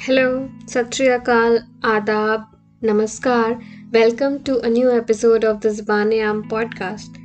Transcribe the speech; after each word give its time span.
Hello, 0.00 0.48
Sat 0.66 0.94
Shri 0.94 1.06
Akal, 1.08 1.58
Adab, 1.82 2.46
Namaskar. 2.82 3.60
Welcome 3.92 4.44
to 4.44 4.60
a 4.60 4.70
new 4.70 4.92
episode 4.92 5.44
of 5.44 5.60
the 5.60 5.70
Zabaan-e-aam 5.70 6.48
podcast. 6.48 7.18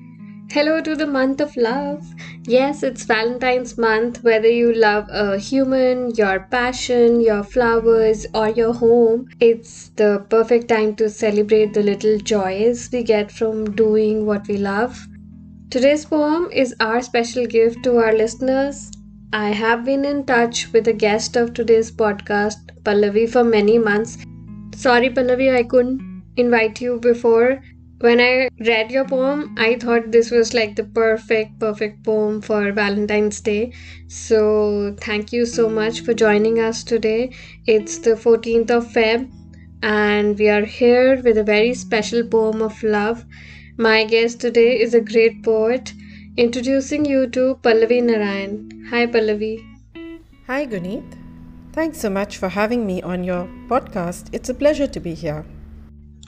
Hello 0.51 0.81
to 0.81 0.96
the 0.96 1.05
month 1.05 1.39
of 1.39 1.55
love. 1.55 2.04
Yes, 2.46 2.81
it's 2.81 3.04
Valentine's 3.05 3.78
month. 3.78 4.23
Whether 4.23 4.49
you 4.49 4.73
love 4.73 5.08
a 5.12 5.37
human, 5.37 6.15
your 6.15 6.47
passion, 6.49 7.22
your 7.22 7.44
flowers, 7.44 8.26
or 8.33 8.49
your 8.49 8.74
home, 8.74 9.28
it's 9.40 9.90
the 9.90 10.26
perfect 10.31 10.67
time 10.67 10.96
to 10.96 11.10
celebrate 11.10 11.76
the 11.76 11.83
little 11.83 12.17
joys 12.17 12.90
we 12.92 13.03
get 13.03 13.31
from 13.31 13.76
doing 13.76 14.26
what 14.26 14.47
we 14.47 14.58
love. 14.58 14.99
Today's 15.69 16.05
poem 16.05 16.49
is 16.52 16.76
our 16.80 17.03
special 17.03 17.45
gift 17.45 17.84
to 17.84 17.98
our 17.98 18.13
listeners 18.13 18.91
I 19.36 19.50
have 19.50 19.84
been 19.84 20.05
in 20.05 20.26
touch 20.26 20.72
with 20.73 20.88
a 20.88 20.94
guest 20.94 21.36
of 21.36 21.55
today's 21.55 21.91
podcast, 21.91 22.70
Pallavi, 22.84 23.28
for 23.28 23.44
many 23.44 23.80
months. 23.80 24.20
Sorry, 24.76 25.10
Pallavi, 25.10 25.52
I 25.52 25.64
couldn't 25.64 26.22
invite 26.38 26.80
you 26.80 27.00
before. 27.00 27.60
When 27.98 28.20
I 28.22 28.50
read 28.60 28.91
your 28.91 29.05
poem, 29.05 29.55
I 29.58 29.80
thought 29.80 30.12
this 30.12 30.30
was 30.30 30.54
like 30.54 30.76
the 30.76 30.84
perfect, 30.84 31.58
perfect 31.60 32.04
poem 32.04 32.41
for 32.44 32.72
Valentine's 32.74 33.41
Day. 33.41 33.74
So, 34.08 34.96
thank 35.02 35.34
you 35.34 35.48
so 35.48 35.68
much 35.68 36.02
for 36.02 36.13
joining 36.13 36.60
us 36.60 36.84
today. 36.84 37.32
It's 37.66 37.98
the 37.98 38.12
14th 38.12 38.70
of 38.70 38.86
Feb, 38.86 39.32
and 39.82 40.38
we 40.38 40.48
are 40.48 40.66
here 40.66 41.20
with 41.24 41.40
a 41.40 41.44
very 41.44 41.74
special 41.74 42.24
poem 42.24 42.62
of 42.62 42.84
love. 42.84 43.26
My 43.80 44.04
guest 44.04 44.40
today 44.40 44.80
is 44.80 44.94
a 44.94 45.02
great 45.02 45.41
poet 45.41 45.91
Introducing 46.36 47.05
you 47.05 47.28
to 47.28 47.60
Pallavi 47.62 48.02
Narayan. 48.02 48.88
Hi, 48.90 49.05
Pallavi. 49.05 49.64
Hi, 50.48 50.66
Guneet. 50.66 51.04
Thanks 51.74 51.99
so 51.99 52.10
much 52.10 52.38
for 52.38 52.49
having 52.49 52.88
me 52.88 53.04
on 53.04 53.24
your 53.24 53.48
podcast. 53.68 54.30
It's 54.32 54.49
a 54.49 54.55
pleasure 54.55 54.88
to 54.88 54.99
be 54.99 55.13
here. 55.13 55.46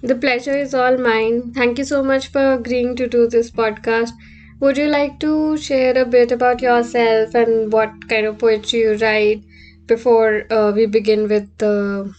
The 0.03 0.13
pleasure 0.13 0.55
is 0.55 0.75
all 0.75 0.99
mine. 0.99 1.53
Thank 1.53 1.79
you 1.79 1.85
so 1.85 2.03
much 2.03 2.27
for 2.27 2.53
agreeing 2.53 2.95
to 2.97 3.07
do 3.07 3.27
this 3.27 3.49
podcast. 3.49 4.11
Would 4.59 4.77
you 4.77 4.89
like 4.89 5.19
to 5.21 5.57
share 5.57 5.97
a 5.97 6.05
bit 6.05 6.31
about 6.31 6.61
yourself 6.61 7.33
and 7.33 7.73
what 7.73 8.07
kind 8.07 8.27
of 8.27 8.37
poetry 8.37 8.81
you 8.81 8.97
write 8.97 9.43
before 9.87 10.45
uh, 10.53 10.71
we 10.71 10.85
begin 10.85 11.27
with 11.27 11.49
the 11.57 12.13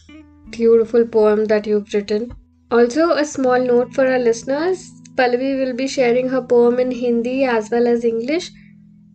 beautiful 0.50 1.06
poem 1.06 1.44
that 1.44 1.68
you've 1.68 1.94
written? 1.94 2.34
Also, 2.72 3.10
a 3.10 3.24
small 3.24 3.60
note 3.60 3.94
for 3.94 4.08
our 4.08 4.18
listeners 4.18 4.90
Pallavi 5.16 5.58
will 5.58 5.74
be 5.74 5.88
sharing 5.88 6.28
her 6.28 6.42
poem 6.42 6.78
in 6.78 6.90
Hindi 6.90 7.44
as 7.44 7.70
well 7.70 7.86
as 7.86 8.04
English. 8.04 8.50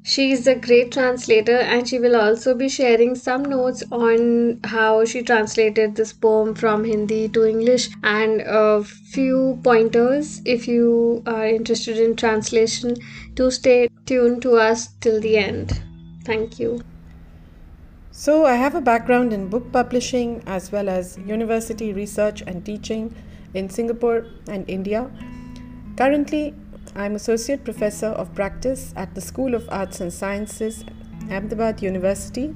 She 0.03 0.31
is 0.31 0.47
a 0.47 0.55
great 0.55 0.91
translator 0.91 1.57
and 1.57 1.87
she 1.87 1.99
will 1.99 2.15
also 2.15 2.55
be 2.55 2.69
sharing 2.69 3.13
some 3.13 3.43
notes 3.43 3.83
on 3.91 4.59
how 4.63 5.05
she 5.05 5.21
translated 5.21 5.95
this 5.95 6.11
poem 6.11 6.55
from 6.55 6.83
Hindi 6.85 7.29
to 7.29 7.45
English 7.47 7.89
and 8.03 8.41
a 8.41 8.83
few 8.83 9.59
pointers 9.63 10.41
if 10.43 10.67
you 10.67 11.21
are 11.27 11.45
interested 11.45 11.99
in 11.99 12.15
translation 12.15 12.95
to 13.35 13.51
stay 13.51 13.89
tuned 14.07 14.41
to 14.41 14.55
us 14.55 14.87
till 15.01 15.21
the 15.21 15.37
end. 15.37 15.83
Thank 16.25 16.59
you. 16.59 16.81
So, 18.09 18.45
I 18.45 18.55
have 18.55 18.73
a 18.73 18.81
background 18.81 19.33
in 19.33 19.49
book 19.49 19.71
publishing 19.71 20.43
as 20.47 20.71
well 20.71 20.89
as 20.89 21.17
university 21.25 21.93
research 21.93 22.41
and 22.41 22.65
teaching 22.65 23.15
in 23.53 23.69
Singapore 23.69 24.25
and 24.47 24.67
India. 24.67 25.09
Currently, 26.01 26.55
I'm 26.95 27.13
Associate 27.13 27.63
Professor 27.63 28.07
of 28.07 28.33
Practice 28.33 28.91
at 28.95 29.13
the 29.13 29.21
School 29.21 29.53
of 29.53 29.69
Arts 29.69 30.01
and 30.01 30.11
Sciences, 30.11 30.83
Ahmedabad 31.29 31.83
University, 31.83 32.55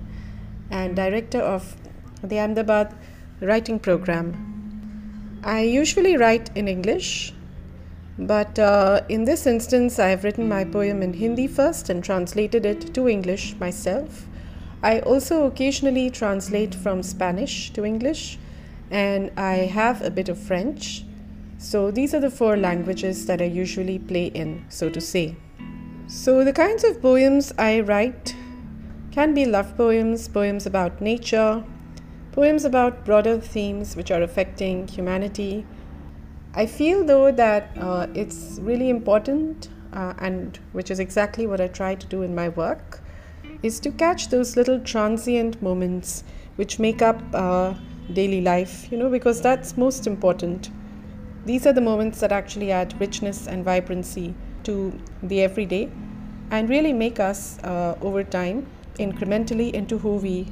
and 0.71 0.95
Director 0.95 1.41
of 1.41 1.75
the 2.23 2.39
Ahmedabad 2.39 2.95
Writing 3.41 3.77
Program. 3.77 5.39
I 5.43 5.61
usually 5.61 6.17
write 6.17 6.49
in 6.57 6.67
English, 6.67 7.35
but 8.17 8.57
uh, 8.57 9.01
in 9.09 9.25
this 9.25 9.45
instance, 9.45 9.99
I 9.99 10.07
have 10.07 10.23
written 10.23 10.49
my 10.49 10.63
poem 10.63 11.03
in 11.03 11.13
Hindi 11.13 11.45
first 11.45 11.91
and 11.91 12.03
translated 12.03 12.65
it 12.65 12.95
to 12.95 13.07
English 13.07 13.55
myself. 13.59 14.25
I 14.81 15.01
also 15.01 15.45
occasionally 15.45 16.09
translate 16.09 16.73
from 16.73 17.03
Spanish 17.03 17.69
to 17.73 17.85
English, 17.85 18.39
and 18.89 19.29
I 19.37 19.69
have 19.79 20.01
a 20.01 20.09
bit 20.09 20.29
of 20.29 20.39
French 20.39 21.04
so 21.65 21.89
these 21.89 22.13
are 22.13 22.19
the 22.19 22.29
four 22.29 22.55
languages 22.55 23.25
that 23.25 23.41
I 23.41 23.45
usually 23.45 23.97
play 23.97 24.27
in, 24.27 24.63
so 24.69 24.87
to 24.87 25.01
say. 25.01 25.35
So 26.05 26.43
the 26.43 26.53
kinds 26.53 26.83
of 26.83 27.01
poems 27.01 27.51
I 27.57 27.79
write 27.79 28.35
can 29.11 29.33
be 29.33 29.45
love 29.45 29.75
poems, 29.75 30.27
poems 30.27 30.67
about 30.67 31.01
nature, 31.01 31.63
poems 32.33 32.65
about 32.65 33.03
broader 33.03 33.39
themes 33.39 33.95
which 33.95 34.11
are 34.11 34.21
affecting 34.21 34.87
humanity. 34.87 35.65
I 36.53 36.67
feel 36.67 37.03
though 37.03 37.31
that 37.31 37.71
uh, 37.79 38.05
it's 38.13 38.59
really 38.61 38.89
important, 38.89 39.69
uh, 39.91 40.13
and 40.19 40.59
which 40.73 40.91
is 40.91 40.99
exactly 40.99 41.47
what 41.47 41.59
I 41.59 41.67
try 41.67 41.95
to 41.95 42.05
do 42.05 42.21
in 42.21 42.35
my 42.35 42.49
work, 42.49 43.01
is 43.63 43.79
to 43.79 43.89
catch 43.89 44.27
those 44.29 44.55
little 44.55 44.79
transient 44.81 45.59
moments 45.63 46.23
which 46.57 46.77
make 46.77 47.01
up 47.01 47.19
uh, 47.33 47.73
daily 48.13 48.41
life, 48.41 48.87
you 48.91 48.99
know, 48.99 49.09
because 49.09 49.41
that's 49.41 49.75
most 49.77 50.05
important. 50.05 50.69
These 51.45 51.67
are 51.67 51.73
the 51.73 51.81
moments 51.81 52.19
that 52.21 52.31
actually 52.31 52.71
add 52.71 52.99
richness 52.99 53.47
and 53.47 53.63
vibrancy 53.63 54.33
to 54.63 54.93
the 55.21 55.41
everyday 55.43 55.89
and 56.51 56.69
really 56.69 56.93
make 56.93 57.19
us 57.19 57.59
uh, 57.63 57.95
over 58.01 58.23
time 58.23 58.65
incrementally 58.97 59.71
into 59.73 59.97
who 59.97 60.15
we 60.15 60.47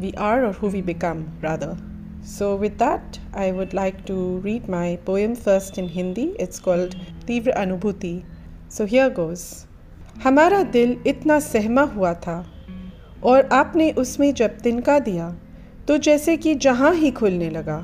we 0.00 0.12
are 0.14 0.44
or 0.44 0.52
who 0.52 0.68
we 0.68 0.80
become 0.82 1.20
rather 1.40 1.76
so 2.22 2.54
with 2.56 2.76
that 2.78 3.18
i 3.32 3.50
would 3.52 3.72
like 3.72 4.04
to 4.04 4.16
read 4.46 4.68
my 4.68 4.96
poem 5.04 5.34
first 5.34 5.78
in 5.78 5.88
hindi 5.88 6.24
it's 6.44 6.58
called 6.58 6.96
तीव्र 7.26 7.52
अनुभूति 7.62 8.14
so 8.68 8.86
here 8.94 9.10
goes 9.10 9.44
हमारा 10.24 10.62
दिल 10.72 10.96
इतना 11.06 11.38
सहमा 11.40 11.82
हुआ 11.94 12.12
था 12.26 12.36
और 13.24 13.48
आपने 13.52 13.90
उसमें 14.02 14.32
जब 14.34 14.58
तिनका 14.60 14.98
दिया 15.08 15.30
तो 15.88 15.96
जैसे 16.06 16.36
कि 16.36 16.54
जहाँ 16.66 16.92
ही 16.94 17.10
खुलने 17.20 17.50
लगा 17.50 17.76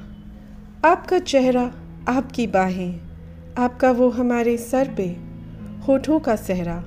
आपका 0.85 1.19
चेहरा 1.33 1.71
आपकी 2.09 2.47
बाहें, 2.47 3.01
आपका 3.59 3.91
वो 3.91 4.09
हमारे 4.11 4.57
सर 4.57 4.95
पे, 4.97 5.17
होठों 5.87 6.21
का 6.21 6.37
सहरा, 6.37 6.85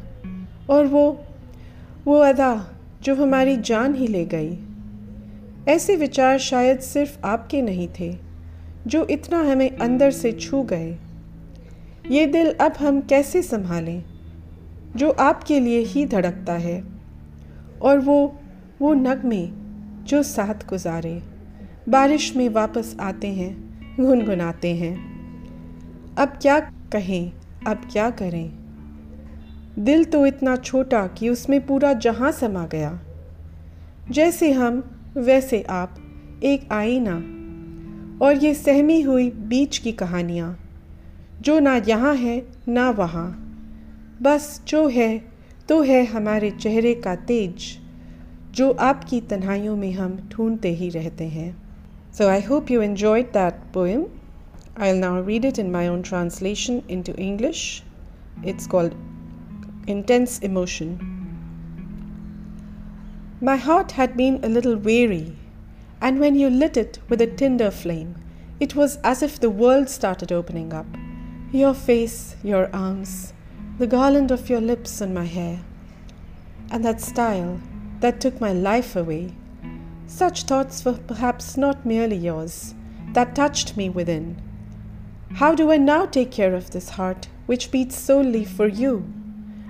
और 0.70 0.86
वो 0.86 1.24
वो 2.06 2.18
अदा 2.18 2.68
जो 3.02 3.16
हमारी 3.16 3.58
जान 3.58 3.96
ही 3.96 4.08
ले 4.08 4.26
गई। 4.26 4.58
ऐसे 5.68 5.96
विचार 5.96 6.38
शायद 6.38 6.80
सिर्फ़ 6.80 7.20
आपके 7.26 7.62
नहीं 7.62 7.90
थे, 8.00 8.18
जो 8.88 9.06
इतना 9.06 9.40
हमें 9.40 9.78
अंदर 9.78 10.12
से 10.12 10.32
छू 10.32 10.64
गए। 10.64 10.98
ये 12.12 12.26
दिल 12.26 12.54
अब 12.54 12.74
हम 12.80 13.02
कैसे 13.02 13.42
संभालें, 13.42 14.04
जो 14.96 15.10
आपके 15.10 15.60
लिए 15.60 15.80
ही 15.80 16.06
धड़कता 16.06 16.54
है, 16.54 16.84
और 17.82 18.00
वो 18.00 18.40
वो 18.82 18.94
नगमे 18.94 19.50
जो 20.04 20.24
साथ 20.24 20.70
गुजारे। 20.70 21.24
बारिश 21.90 22.36
में 22.36 22.50
वापस 22.50 22.98
आते 23.00 23.28
हैं 23.28 23.65
गुनगुनाते 24.00 24.76
हैं। 24.76 25.16
अब 26.16 26.28
क्या 26.28 26.60
कहें, 26.92 27.32
अब 27.68 27.78
क्या 27.92 28.10
करें? 28.10 28.52
दिल 29.80 30.04
तो 30.04 30.26
इतना 30.26 30.56
छोटा 30.56 31.08
कि 31.08 31.30
उसमें 31.30 31.66
पूरा 31.66 31.94
जहाँ 31.94 32.32
समा 32.32 32.68
गया। 32.68 33.00
जैसे 34.12 34.52
हम, 34.52 34.84
वैसे 35.18 35.62
आप, 35.62 35.96
एक 36.44 36.72
आईना। 36.72 37.16
और 38.26 38.36
ये 38.36 38.54
सहमी 38.54 39.02
हुई 39.02 39.30
बीच 39.30 39.78
की 39.78 39.92
कहानियाँ। 39.92 40.60
जो 41.42 41.60
ना 41.60 41.82
यहाँ 41.88 42.16
है, 42.16 42.48
ना 42.68 42.90
वहाँ। 42.90 43.42
बस 44.22 44.62
जो 44.68 44.88
है 44.88 45.26
तो 45.70 45.82
है 45.82 46.06
हमारे 46.06 46.52
चेहरे 46.52 46.94
का 46.94 47.16
तेज, 47.16 47.80
जो 48.52 48.72
आपकी 48.72 49.22
तन्हाइयों 49.22 49.76
में 49.76 49.92
हम 49.92 50.30
ढूंढते 50.32 50.70
ही 50.70 50.90
रहते 50.90 51.24
हैं। 51.24 51.65
So 52.16 52.30
I 52.30 52.40
hope 52.40 52.70
you 52.70 52.80
enjoyed 52.80 53.34
that 53.34 53.74
poem. 53.74 54.10
I'll 54.78 54.96
now 54.96 55.20
read 55.20 55.44
it 55.44 55.60
in 55.60 55.70
my 55.70 55.90
own 55.90 56.02
translation 56.02 56.82
into 56.88 57.14
English. 57.18 57.84
It's 58.42 58.68
called 58.68 58.96
Intense 59.86 60.40
Emotion. 60.40 60.98
My 63.42 63.58
heart 63.58 63.92
had 63.92 64.16
been 64.16 64.40
a 64.46 64.48
little 64.48 64.78
weary, 64.78 65.36
and 66.00 66.22
when 66.22 66.36
you 66.36 66.50
lit 66.50 66.78
it 66.78 67.00
with 67.10 67.20
a 67.20 67.28
tinder 67.28 67.70
flame, 67.70 68.16
it 68.62 68.78
was 68.78 68.96
as 69.04 69.22
if 69.22 69.38
the 69.38 69.50
world 69.50 69.90
started 69.90 70.32
opening 70.32 70.72
up. 70.72 70.88
Your 71.52 71.74
face, 71.74 72.38
your 72.46 72.74
arms, 72.74 73.34
the 73.78 73.88
garland 73.88 74.32
of 74.32 74.50
your 74.50 74.62
lips 74.62 75.02
on 75.02 75.14
my 75.14 75.26
hair, 75.26 75.60
and 76.72 76.86
that 76.86 77.02
style 77.02 77.60
that 78.00 78.22
took 78.22 78.40
my 78.40 78.54
life 78.54 78.96
away 78.96 79.34
such 80.08 80.44
thoughts 80.44 80.86
were 80.86 80.94
perhaps 80.94 81.58
not 81.58 81.86
merely 81.86 82.16
yours, 82.16 82.74
that 83.14 83.36
touched 83.36 83.76
me 83.76 83.90
within. 83.90 84.42
How 85.36 85.56
do 85.56 85.72
I 85.72 85.78
now 85.78 86.06
take 86.06 86.32
care 86.32 86.56
of 86.56 86.72
this 86.72 86.90
heart 86.92 87.28
which 87.46 87.72
beats 87.72 87.98
solely 87.98 88.46
for 88.46 88.68
you? 88.68 89.06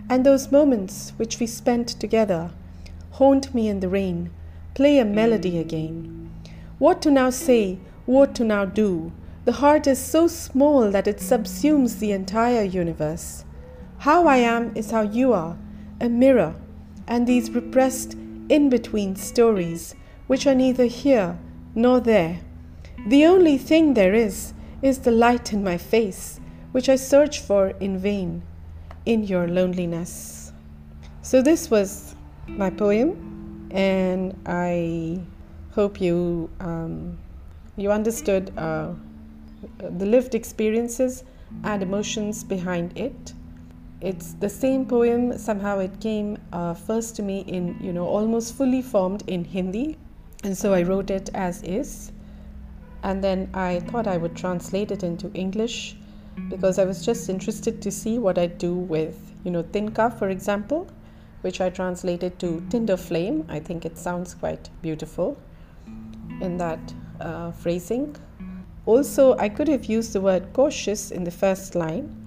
And 0.09 0.25
those 0.25 0.51
moments 0.51 1.13
which 1.17 1.39
we 1.39 1.47
spent 1.47 1.87
together 1.87 2.51
haunt 3.11 3.55
me 3.55 3.67
in 3.69 3.79
the 3.79 3.89
rain, 3.89 4.29
play 4.73 4.99
a 4.99 5.05
melody 5.05 5.57
again. 5.57 6.29
What 6.79 7.01
to 7.03 7.11
now 7.11 7.29
say? 7.29 7.79
What 8.05 8.35
to 8.35 8.43
now 8.43 8.65
do? 8.65 9.13
The 9.45 9.53
heart 9.53 9.87
is 9.87 9.99
so 9.99 10.27
small 10.27 10.91
that 10.91 11.07
it 11.07 11.17
subsumes 11.17 11.99
the 11.99 12.11
entire 12.11 12.63
universe. 12.63 13.45
How 13.99 14.27
I 14.27 14.37
am 14.37 14.71
is 14.75 14.91
how 14.91 15.01
you 15.01 15.33
are, 15.33 15.57
a 16.01 16.09
mirror, 16.09 16.55
and 17.07 17.25
these 17.25 17.51
repressed 17.51 18.15
in 18.49 18.69
between 18.69 19.15
stories, 19.15 19.95
which 20.27 20.47
are 20.47 20.55
neither 20.55 20.85
here 20.85 21.37
nor 21.73 21.99
there. 21.99 22.39
The 23.07 23.25
only 23.25 23.57
thing 23.57 23.93
there 23.93 24.13
is, 24.13 24.53
is 24.81 24.99
the 24.99 25.11
light 25.11 25.53
in 25.53 25.63
my 25.63 25.77
face, 25.77 26.39
which 26.71 26.89
I 26.89 26.95
search 26.95 27.39
for 27.39 27.69
in 27.79 27.97
vain 27.97 28.43
in 29.05 29.23
your 29.23 29.47
loneliness. 29.47 30.51
So, 31.21 31.41
this 31.41 31.69
was 31.69 32.15
my 32.47 32.69
poem, 32.69 33.69
and 33.71 34.39
I 34.45 35.19
hope 35.71 36.01
you, 36.01 36.49
um, 36.59 37.17
you 37.77 37.91
understood 37.91 38.51
uh, 38.57 38.93
the 39.79 40.05
lived 40.05 40.35
experiences 40.35 41.23
and 41.63 41.83
emotions 41.83 42.43
behind 42.43 42.97
it 42.97 43.33
it's 44.01 44.33
the 44.33 44.49
same 44.49 44.85
poem 44.85 45.37
somehow 45.37 45.79
it 45.79 45.99
came 45.99 46.37
uh, 46.51 46.73
first 46.73 47.15
to 47.15 47.23
me 47.23 47.39
in 47.47 47.77
you 47.81 47.93
know 47.93 48.05
almost 48.05 48.53
fully 48.55 48.81
formed 48.81 49.23
in 49.27 49.43
hindi 49.43 49.97
and 50.43 50.57
so 50.57 50.73
i 50.73 50.81
wrote 50.81 51.09
it 51.09 51.29
as 51.33 51.61
is 51.63 52.11
and 53.03 53.23
then 53.23 53.49
i 53.53 53.79
thought 53.81 54.07
i 54.07 54.17
would 54.17 54.35
translate 54.35 54.91
it 54.91 55.03
into 55.03 55.31
english 55.33 55.95
because 56.49 56.79
i 56.79 56.85
was 56.85 57.05
just 57.05 57.29
interested 57.29 57.81
to 57.81 57.91
see 57.91 58.17
what 58.19 58.37
i'd 58.37 58.57
do 58.57 58.73
with 58.73 59.33
you 59.43 59.51
know 59.51 59.61
tinka 59.61 60.09
for 60.11 60.29
example 60.29 60.87
which 61.41 61.61
i 61.61 61.69
translated 61.69 62.37
to 62.39 62.65
tinder 62.69 62.97
flame 62.97 63.45
i 63.49 63.59
think 63.59 63.85
it 63.85 63.97
sounds 63.97 64.33
quite 64.33 64.69
beautiful 64.81 65.37
in 66.41 66.57
that 66.57 66.93
uh, 67.21 67.51
phrasing 67.51 68.15
also 68.85 69.37
i 69.37 69.47
could 69.47 69.67
have 69.67 69.85
used 69.85 70.13
the 70.13 70.21
word 70.21 70.51
cautious 70.53 71.11
in 71.11 71.23
the 71.23 71.31
first 71.31 71.75
line 71.75 72.25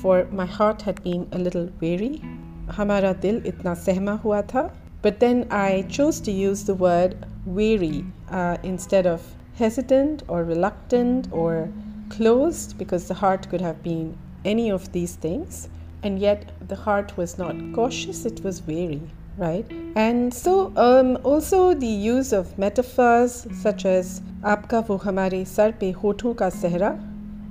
for 0.00 0.26
my 0.30 0.46
heart 0.46 0.82
had 0.82 1.02
been 1.02 1.26
a 1.32 1.38
little 1.38 1.68
weary. 1.80 2.22
Hamara 2.68 3.12
dil 3.20 3.40
itna 3.40 3.74
sehma 3.86 4.20
hua 4.22 4.42
tha. 4.52 4.70
But 5.02 5.20
then 5.20 5.46
I 5.50 5.86
chose 5.88 6.20
to 6.20 6.32
use 6.32 6.64
the 6.64 6.74
word 6.74 7.26
weary 7.46 8.04
uh, 8.30 8.56
instead 8.62 9.06
of 9.06 9.22
hesitant 9.56 10.22
or 10.28 10.44
reluctant 10.44 11.28
or 11.32 11.68
closed 12.08 12.78
because 12.78 13.08
the 13.08 13.14
heart 13.14 13.48
could 13.48 13.60
have 13.60 13.82
been 13.82 14.16
any 14.44 14.70
of 14.70 14.92
these 14.92 15.14
things. 15.14 15.68
And 16.02 16.18
yet 16.18 16.52
the 16.68 16.76
heart 16.76 17.16
was 17.16 17.38
not 17.38 17.56
cautious, 17.74 18.24
it 18.24 18.42
was 18.44 18.62
weary, 18.62 19.02
right? 19.36 19.66
And 19.96 20.32
so, 20.32 20.72
um, 20.76 21.18
also 21.24 21.74
the 21.74 21.86
use 21.86 22.32
of 22.32 22.56
metaphors 22.56 23.46
such 23.60 23.84
as 23.84 24.22
Aapka 24.42 24.88
wo 24.88 24.98
hamare 24.98 25.44
sar 25.46 25.72
pe 25.72 25.92
ka 25.92 26.50
sehra 26.50 26.98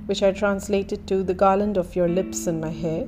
which 0.08 0.22
I 0.22 0.32
translated 0.32 1.06
to 1.08 1.22
the 1.22 1.34
garland 1.34 1.76
of 1.76 1.94
your 1.94 2.08
lips 2.08 2.46
and 2.46 2.62
my 2.62 2.70
hair, 2.70 3.04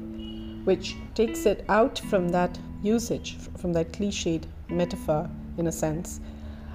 which 0.65 0.97
takes 1.15 1.47
it 1.47 1.65
out 1.67 1.99
from 1.99 2.29
that 2.29 2.59
usage, 2.83 3.37
from 3.57 3.73
that 3.75 3.93
cliched 3.93 4.45
metaphor, 4.69 5.29
in 5.59 5.67
a 5.67 5.73
sense. 5.73 6.21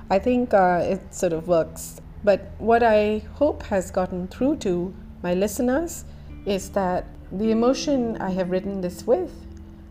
I 0.09 0.19
think 0.19 0.53
uh, 0.53 0.81
it 0.83 1.13
sort 1.13 1.33
of 1.33 1.47
works. 1.47 2.01
But 2.23 2.51
what 2.57 2.83
I 2.83 3.23
hope 3.33 3.63
has 3.63 3.91
gotten 3.91 4.27
through 4.27 4.57
to 4.57 4.93
my 5.23 5.33
listeners 5.33 6.05
is 6.45 6.69
that 6.71 7.05
the 7.31 7.51
emotion 7.51 8.17
I 8.17 8.29
have 8.31 8.51
written 8.51 8.81
this 8.81 9.05
with 9.07 9.31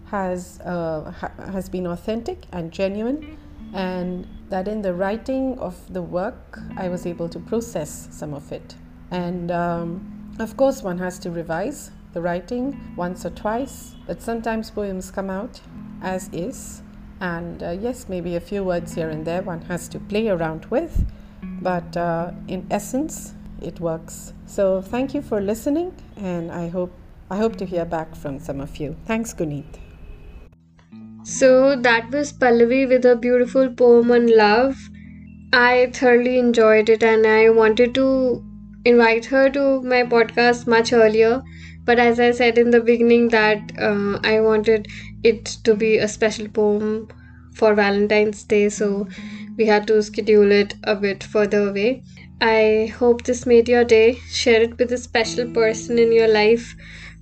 has 0.06 0.60
uh, 0.60 1.10
ha- 1.10 1.50
has 1.52 1.68
been 1.68 1.86
authentic 1.86 2.46
and 2.52 2.70
genuine, 2.70 3.36
and 3.72 4.26
that 4.50 4.68
in 4.68 4.82
the 4.82 4.94
writing 4.94 5.58
of 5.58 5.76
the 5.92 6.02
work 6.02 6.60
I 6.76 6.88
was 6.88 7.06
able 7.06 7.28
to 7.28 7.40
process 7.40 8.08
some 8.10 8.34
of 8.34 8.52
it. 8.52 8.76
And 9.10 9.50
um, 9.50 10.34
of 10.38 10.56
course, 10.56 10.82
one 10.82 10.98
has 10.98 11.18
to 11.20 11.30
revise 11.30 11.90
the 12.12 12.20
writing 12.20 12.94
once 12.96 13.26
or 13.26 13.30
twice, 13.30 13.94
but 14.06 14.22
sometimes 14.22 14.70
poems 14.70 15.10
come 15.10 15.30
out 15.30 15.60
as 16.04 16.28
is. 16.32 16.82
And 17.20 17.62
uh, 17.62 17.70
yes, 17.70 18.06
maybe 18.08 18.36
a 18.36 18.40
few 18.40 18.62
words 18.62 18.94
here 18.94 19.08
and 19.08 19.24
there 19.24 19.42
one 19.42 19.62
has 19.62 19.88
to 19.88 19.98
play 19.98 20.28
around 20.28 20.66
with, 20.66 21.04
but 21.62 21.96
uh, 21.96 22.32
in 22.48 22.66
essence, 22.70 23.34
it 23.62 23.80
works. 23.80 24.32
So 24.46 24.82
thank 24.82 25.14
you 25.14 25.22
for 25.22 25.40
listening, 25.40 25.94
and 26.16 26.52
I 26.52 26.68
hope 26.68 26.92
I 27.30 27.38
hope 27.38 27.56
to 27.56 27.64
hear 27.64 27.84
back 27.84 28.14
from 28.14 28.38
some 28.38 28.60
of 28.60 28.76
you. 28.76 28.96
Thanks, 29.06 29.32
Guneet. 29.32 29.80
So 31.22 31.74
that 31.76 32.10
was 32.10 32.32
Pallavi 32.32 32.86
with 32.86 33.06
a 33.06 33.16
beautiful 33.16 33.70
poem 33.70 34.10
on 34.10 34.26
love. 34.36 34.76
I 35.52 35.90
thoroughly 35.94 36.38
enjoyed 36.38 36.90
it 36.90 37.02
and 37.02 37.26
I 37.26 37.48
wanted 37.48 37.94
to 37.94 38.44
invite 38.84 39.24
her 39.26 39.48
to 39.48 39.80
my 39.82 40.02
podcast 40.02 40.66
much 40.66 40.92
earlier 40.92 41.42
but 41.84 41.98
as 41.98 42.20
i 42.20 42.30
said 42.30 42.58
in 42.58 42.70
the 42.70 42.80
beginning 42.80 43.28
that 43.28 43.72
uh, 43.78 44.18
i 44.24 44.40
wanted 44.40 44.86
it 45.24 45.44
to 45.64 45.74
be 45.74 45.98
a 45.98 46.06
special 46.06 46.48
poem 46.48 47.08
for 47.54 47.74
valentine's 47.74 48.42
day 48.44 48.68
so 48.68 49.06
we 49.56 49.66
had 49.66 49.86
to 49.86 50.02
schedule 50.02 50.50
it 50.52 50.74
a 50.84 50.94
bit 50.96 51.22
further 51.22 51.68
away. 51.68 52.02
I 52.40 52.92
hope 52.98 53.22
this 53.24 53.46
made 53.46 53.68
your 53.68 53.84
day. 53.84 54.14
Share 54.30 54.62
it 54.62 54.78
with 54.78 54.92
a 54.92 54.98
special 54.98 55.50
person 55.50 55.98
in 55.98 56.12
your 56.12 56.28
life 56.28 56.74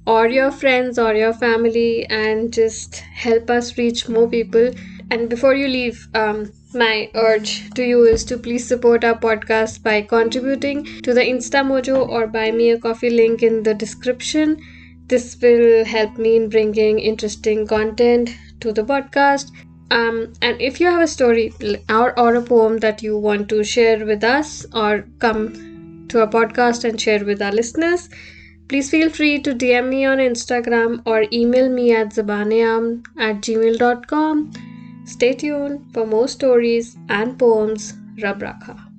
or 0.06 0.26
your 0.26 0.50
friends 0.50 0.98
or 0.98 1.14
your 1.14 1.32
family 1.32 2.06
and 2.06 2.52
just 2.52 2.96
help 2.96 3.50
us 3.50 3.76
reach 3.78 4.08
more 4.08 4.28
people. 4.28 4.70
And 5.10 5.28
before 5.28 5.54
you 5.54 5.68
leave 5.68 6.08
um, 6.14 6.50
my 6.74 7.10
urge 7.14 7.70
to 7.74 7.84
you 7.84 8.04
is 8.04 8.24
to 8.24 8.38
please 8.38 8.66
support 8.66 9.04
our 9.04 9.18
podcast 9.18 9.82
by 9.82 10.00
contributing 10.02 10.84
to 11.02 11.12
the 11.12 11.20
Instamojo 11.20 12.08
or 12.08 12.26
buy 12.26 12.50
me 12.50 12.70
a 12.70 12.78
coffee 12.78 13.10
link 13.10 13.42
in 13.42 13.62
the 13.62 13.74
description. 13.74 14.56
This 15.12 15.36
will 15.42 15.84
help 15.84 16.16
me 16.16 16.36
in 16.36 16.48
bringing 16.48 16.98
interesting 16.98 17.66
content 17.66 18.30
to 18.60 18.72
the 18.72 18.82
podcast. 18.82 19.50
Um, 19.90 20.32
and 20.40 20.58
if 20.58 20.80
you 20.80 20.86
have 20.86 21.02
a 21.02 21.06
story 21.06 21.52
or, 21.90 22.18
or 22.18 22.34
a 22.36 22.40
poem 22.40 22.78
that 22.78 23.02
you 23.02 23.18
want 23.18 23.50
to 23.50 23.62
share 23.62 24.06
with 24.06 24.24
us 24.24 24.64
or 24.72 25.04
come 25.18 26.06
to 26.08 26.22
a 26.22 26.26
podcast 26.26 26.88
and 26.88 26.98
share 26.98 27.26
with 27.26 27.42
our 27.42 27.52
listeners, 27.52 28.08
please 28.68 28.88
feel 28.88 29.10
free 29.10 29.38
to 29.40 29.54
DM 29.54 29.90
me 29.90 30.06
on 30.06 30.16
Instagram 30.16 31.02
or 31.04 31.26
email 31.30 31.68
me 31.68 31.92
at 31.94 32.14
zabaaneaam 32.14 33.04
at 33.18 33.42
gmail.com. 33.42 34.50
Stay 35.04 35.34
tuned 35.34 35.92
for 35.92 36.06
more 36.06 36.26
stories 36.26 36.96
and 37.10 37.38
poems. 37.38 37.92
Rab 38.22 38.40
Rakha. 38.40 38.91